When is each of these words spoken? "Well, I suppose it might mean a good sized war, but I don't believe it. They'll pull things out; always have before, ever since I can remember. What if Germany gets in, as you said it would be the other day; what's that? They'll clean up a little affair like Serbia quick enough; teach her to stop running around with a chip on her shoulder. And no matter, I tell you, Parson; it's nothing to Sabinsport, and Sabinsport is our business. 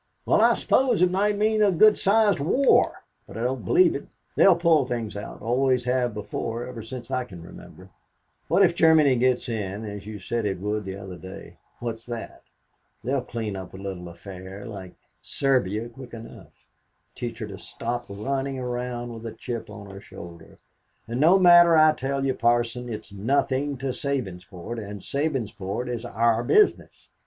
"Well, 0.25 0.41
I 0.41 0.55
suppose 0.55 1.03
it 1.03 1.11
might 1.11 1.37
mean 1.37 1.61
a 1.61 1.71
good 1.71 1.95
sized 1.95 2.39
war, 2.39 3.03
but 3.27 3.37
I 3.37 3.43
don't 3.43 3.63
believe 3.63 3.93
it. 3.93 4.07
They'll 4.35 4.55
pull 4.55 4.83
things 4.83 5.15
out; 5.15 5.43
always 5.43 5.85
have 5.85 6.15
before, 6.15 6.65
ever 6.65 6.81
since 6.81 7.11
I 7.11 7.23
can 7.23 7.43
remember. 7.43 7.91
What 8.47 8.63
if 8.63 8.73
Germany 8.73 9.15
gets 9.15 9.47
in, 9.47 9.85
as 9.85 10.07
you 10.07 10.17
said 10.17 10.47
it 10.47 10.59
would 10.59 10.85
be 10.85 10.93
the 10.93 11.03
other 11.03 11.17
day; 11.19 11.59
what's 11.79 12.07
that? 12.07 12.41
They'll 13.03 13.21
clean 13.21 13.55
up 13.55 13.75
a 13.75 13.77
little 13.77 14.09
affair 14.09 14.65
like 14.65 14.93
Serbia 15.21 15.87
quick 15.87 16.15
enough; 16.15 16.65
teach 17.13 17.37
her 17.37 17.45
to 17.45 17.59
stop 17.59 18.05
running 18.09 18.57
around 18.57 19.13
with 19.13 19.27
a 19.27 19.31
chip 19.35 19.69
on 19.69 19.87
her 19.91 20.01
shoulder. 20.01 20.57
And 21.07 21.19
no 21.19 21.37
matter, 21.37 21.77
I 21.77 21.91
tell 21.91 22.25
you, 22.25 22.33
Parson; 22.33 22.89
it's 22.89 23.13
nothing 23.13 23.77
to 23.77 23.93
Sabinsport, 23.93 24.79
and 24.79 25.01
Sabinsport 25.03 25.87
is 25.87 26.05
our 26.05 26.43
business. 26.43 27.11